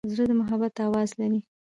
زړه 0.13 0.23
د 0.29 0.31
محبت 0.39 0.73
آواز 0.87 1.09
لري. 1.19 1.39